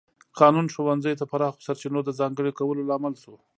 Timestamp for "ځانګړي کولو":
2.19-2.87